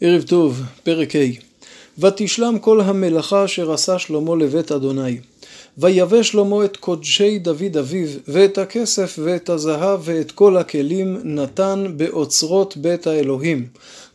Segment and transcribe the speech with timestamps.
[0.00, 1.18] ערב טוב, פרק ה'
[1.98, 5.18] ותשלם כל המלאכה אשר עשה שלמה לבית אדוני.
[5.78, 12.76] ויבא שלמה את קודשי דוד אביו, ואת הכסף ואת הזהב ואת כל הכלים נתן באוצרות
[12.76, 13.66] בית האלוהים.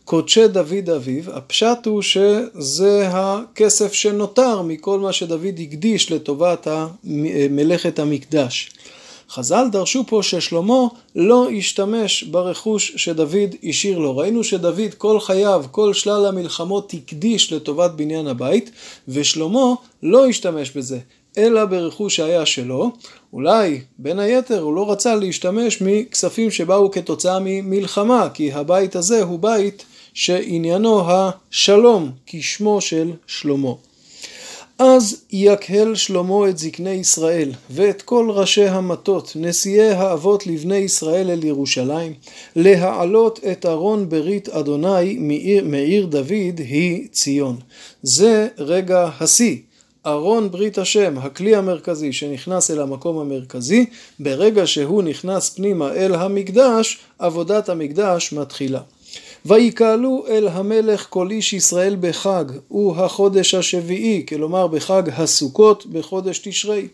[0.04, 6.68] קודשי דוד אביו, הפשט הוא שזה הכסף שנותר מכל מה שדוד הקדיש לטובת
[7.50, 8.70] מלאכת המקדש.
[9.30, 10.86] חז"ל דרשו פה ששלמה
[11.16, 14.16] לא השתמש ברכוש שדוד השאיר לו.
[14.16, 18.70] ראינו שדוד כל חייו, כל שלל המלחמות הקדיש לטובת בניין הבית,
[19.08, 20.98] ושלמה לא השתמש בזה,
[21.38, 22.90] אלא ברכוש שהיה שלו.
[23.32, 29.38] אולי, בין היתר, הוא לא רצה להשתמש מכספים שבאו כתוצאה ממלחמה, כי הבית הזה הוא
[29.38, 33.72] בית שעניינו השלום, כשמו של שלמה.
[34.82, 41.44] אז יקהל שלמה את זקני ישראל, ואת כל ראשי המטות, נשיאי האבות לבני ישראל אל
[41.44, 42.12] ירושלים,
[42.56, 47.56] להעלות את ארון ברית אדוני מעיר, מעיר דוד היא ציון.
[48.02, 49.56] זה רגע השיא.
[50.06, 53.86] ארון ברית השם, הכלי המרכזי שנכנס אל המקום המרכזי,
[54.20, 58.80] ברגע שהוא נכנס פנימה אל המקדש, עבודת המקדש מתחילה.
[59.46, 66.88] ויקהלו אל המלך כל איש ישראל בחג, הוא החודש השביעי, כלומר בחג הסוכות בחודש תשרי.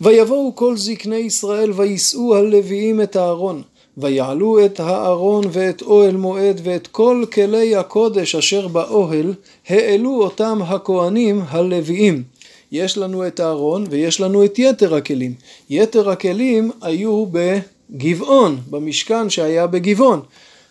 [0.00, 3.62] ויבואו כל זקני ישראל ויישאו הלוויים את הארון.
[4.00, 9.34] ויעלו את הארון ואת אוהל מועד ואת כל כלי הקודש אשר באוהל,
[9.68, 12.22] העלו אותם הכהנים הלוויים.
[12.72, 15.34] יש לנו את הארון ויש לנו את יתר הכלים.
[15.70, 20.20] יתר הכלים היו בגבעון, במשכן שהיה בגבעון.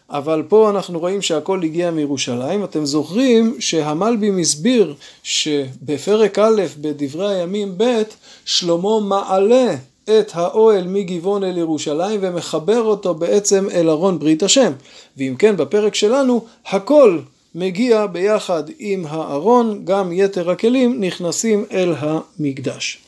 [0.09, 2.63] אבל פה אנחנו רואים שהכל הגיע מירושלים.
[2.63, 8.01] אתם זוכרים שהמלבים הסביר שבפרק א' בדברי הימים ב'
[8.45, 14.71] שלמה מעלה את האוהל מגבעון אל ירושלים ומחבר אותו בעצם אל ארון ברית השם.
[15.17, 17.19] ואם כן בפרק שלנו הכל
[17.55, 23.06] מגיע ביחד עם הארון, גם יתר הכלים נכנסים אל המקדש.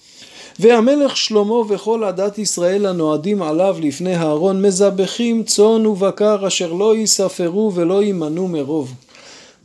[0.60, 7.72] והמלך שלמה וכל עדת ישראל הנועדים עליו לפני הארון מזבחים צאן ובקר אשר לא יספרו
[7.76, 8.94] ולא יימנו מרוב.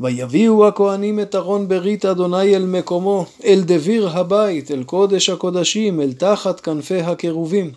[0.00, 6.12] ויביאו הכהנים את ארון ברית אדוני אל מקומו, אל דביר הבית, אל קודש הקודשים, אל
[6.12, 7.70] תחת כנפי הקירובים.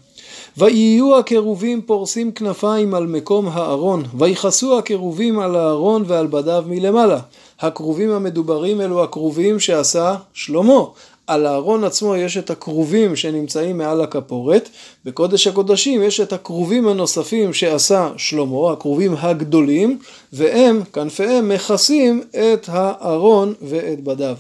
[0.58, 7.19] ויהיו הקירובים פורסים כנפיים על מקום הארון, ויכסו הקירובים על הארון ועל בדיו מלמעלה.
[7.59, 10.84] הכרובים המדוברים אלו הכרובים שעשה שלמה,
[11.28, 14.70] על הארון עצמו יש את הכרובים שנמצאים מעל הכפורת,
[15.06, 20.00] בקודש הקודשים יש את הכרובים הנוספים שעשה שלמה, הכרובים הגדולים,
[20.34, 24.36] והם, כנפיהם, מכסים את הארון ואת בדיו.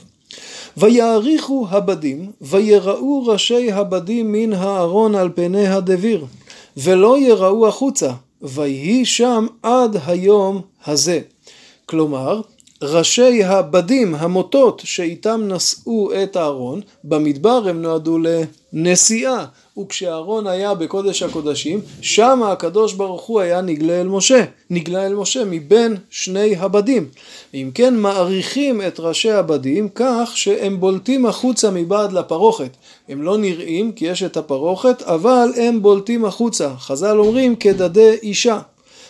[0.77, 6.25] ויעריכו הבדים, ויראו ראשי הבדים מן הארון על פני הדביר,
[6.77, 8.11] ולא יראו החוצה,
[8.41, 11.19] ויהי שם עד היום הזה.
[11.85, 12.41] כלומר,
[12.81, 18.17] ראשי הבדים, המוטות, שאיתם נשאו את הארון, במדבר הם נועדו
[18.73, 19.45] לנשיאה.
[19.79, 25.45] וכשאהרון היה בקודש הקודשים, שם הקדוש ברוך הוא היה נגלה אל משה, נגלה אל משה
[25.45, 27.07] מבין שני הבדים.
[27.53, 32.71] אם כן מעריכים את ראשי הבדים כך שהם בולטים החוצה מבעד לפרוכת.
[33.09, 36.69] הם לא נראים כי יש את הפרוכת, אבל הם בולטים החוצה.
[36.77, 38.59] חז"ל אומרים כדדי אישה.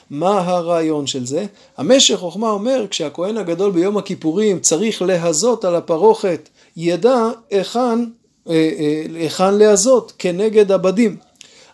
[0.10, 1.46] מה הרעיון של זה?
[1.78, 7.80] המשך חוכמה אומר כשהכהן הגדול ביום הכיפורים צריך להזות על הפרוכת ידע היכן,
[8.50, 11.18] אה, אה, היכן להזות כנגד הבדים.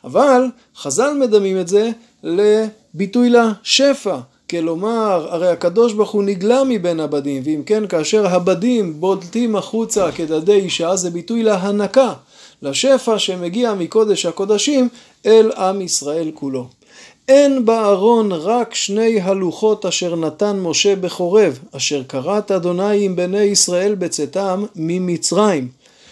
[0.03, 0.45] אבל
[0.77, 1.89] חז"ל מדמים את זה
[2.23, 4.17] לביטוי לשפע.
[4.49, 10.53] כלומר, הרי הקדוש ברוך הוא נגלה מבין הבדים, ואם כן, כאשר הבדים בולטים החוצה כדדי
[10.53, 12.13] אישה, זה ביטוי להנקה,
[12.61, 14.89] לשפע שמגיע מקודש הקודשים
[15.25, 16.67] אל עם ישראל כולו.
[17.27, 23.95] אין בארון רק שני הלוחות אשר נתן משה בחורב, אשר כרת אדוני עם בני ישראל
[23.95, 25.67] בצאתם ממצרים.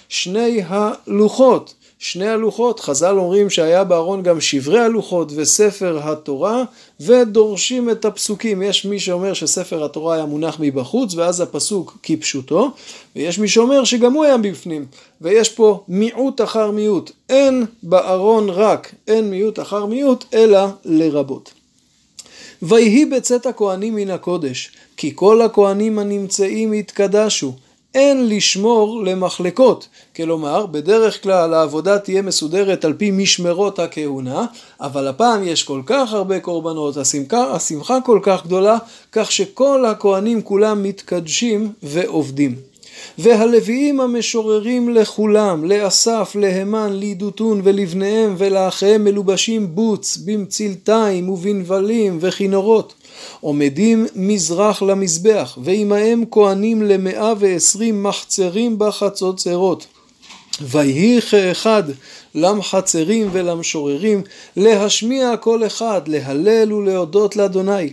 [0.10, 1.74] שני הלוחות
[2.04, 6.64] שני הלוחות, חז"ל אומרים שהיה בארון גם שברי הלוחות וספר התורה
[7.00, 8.62] ודורשים את הפסוקים.
[8.62, 12.72] יש מי שאומר שספר התורה היה מונח מבחוץ ואז הפסוק כפשוטו
[13.16, 14.86] ויש מי שאומר שגם הוא היה בפנים
[15.22, 17.12] ויש פה מיעוט אחר מיעוט.
[17.30, 21.52] אין בארון רק, אין מיעוט אחר מיעוט אלא לרבות.
[22.62, 27.54] ויהי בצאת הכהנים מן הקודש כי כל הכהנים הנמצאים התקדשו
[27.96, 29.88] אין לשמור למחלקות.
[30.16, 34.46] כלומר, בדרך כלל העבודה תהיה מסודרת על פי משמרות הכהונה,
[34.82, 38.78] אבל הפעם יש כל כך הרבה קורבנות, השמחה, השמחה כל כך גדולה,
[39.12, 42.71] כך שכל הכהנים כולם מתקדשים ועובדים.
[43.18, 52.94] והלוויים המשוררים לכולם, לאסף, להמן, לידותון ולבניהם ולאחיהם מלובשים בוץ, במצלתיים ובנבלים וכינורות.
[53.42, 59.86] עומדים מזרח למזבח, ועמהם כהנים למאה ועשרים מחצרים בחצוצרות.
[60.62, 61.84] ויהי כאחד
[62.36, 64.22] למחצרים ולמשוררים
[64.58, 67.90] להשמיע כל אחד, להלל ולהודות לאדוני.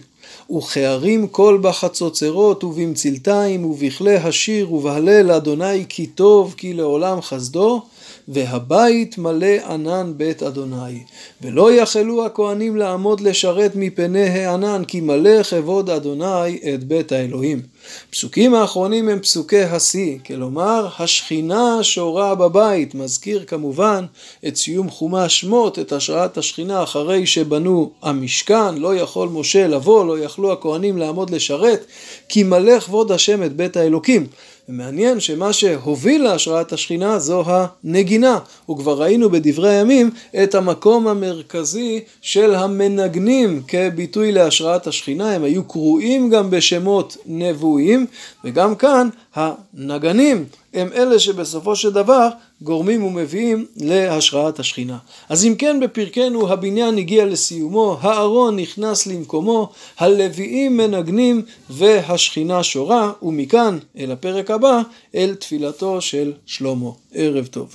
[0.57, 7.83] וכערים קול בחצוצרות ובמצלתיים ובכלי השיר ובהלל לאדוני כי טוב כי לעולם חסדו
[8.29, 11.03] והבית מלא ענן בית אדוני.
[11.43, 17.63] ולא יכלו הכהנים לעמוד לשרת מפני הענן, כי מלא כבוד אדוני את בית האלוהים.
[18.11, 24.05] פסוקים האחרונים הם פסוקי השיא, כלומר השכינה שורה בבית, מזכיר כמובן
[24.49, 30.19] את סיום חומש שמות, את השראת השכינה אחרי שבנו המשכן, לא יכול משה לבוא, לא
[30.19, 31.87] יכלו הכהנים לעמוד לשרת,
[32.29, 34.27] כי מלא כבוד השם את בית האלוקים.
[34.69, 38.39] ומעניין שמה שהוביל להשראת השכינה זו הנגינה,
[38.71, 40.11] וכבר ראינו בדברי הימים
[40.43, 48.07] את המקום המרכזי של המנגנים כביטוי להשראת השכינה, הם היו קרואים גם בשמות נבואיים,
[48.45, 50.45] וגם כאן הנגנים
[50.75, 52.29] הם אלה שבסופו של דבר
[52.63, 54.99] גורמים ומביאים להשראת השכינה.
[55.29, 63.79] אז אם כן בפרקנו הבניין הגיע לסיומו, הארון נכנס למקומו, הלוויים מנגנים והשכינה שורה, ומכאן
[63.99, 64.81] אל הפרק הבא
[65.15, 66.91] אל תפילתו של שלמה.
[67.15, 67.67] ערב טוב.